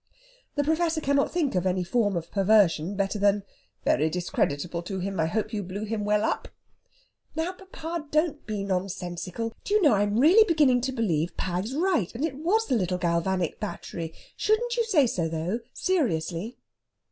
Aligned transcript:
The 0.55 0.63
Professor 0.63 0.99
cannot 0.99 1.31
think 1.31 1.53
of 1.53 1.67
any 1.67 1.83
form 1.83 2.17
of 2.17 2.31
perversion 2.31 2.95
better 2.95 3.19
than 3.19 3.43
"Very 3.83 4.09
discreditable 4.09 4.81
to 4.81 4.97
him. 4.99 5.19
I 5.19 5.27
hope 5.27 5.53
you 5.53 5.61
blew 5.61 5.83
him 5.83 6.03
well 6.05 6.23
up?" 6.25 6.47
"Now, 7.35 7.51
papa, 7.51 8.07
don't 8.09 8.43
be 8.47 8.63
nonsensical! 8.63 9.53
Do 9.63 9.75
you 9.75 9.81
know, 9.83 9.93
I'm 9.93 10.17
really 10.19 10.43
beginning 10.47 10.81
to 10.81 10.91
believe 10.91 11.37
Pag's 11.37 11.75
right, 11.75 12.09
and 12.15 12.25
it 12.25 12.33
was 12.37 12.65
the 12.65 12.73
little 12.75 12.97
galvanic 12.97 13.59
battery. 13.59 14.11
Shouldn't 14.35 14.75
you 14.75 14.85
say 14.85 15.05
so, 15.05 15.27
though, 15.29 15.59
seriously?" 15.71 16.57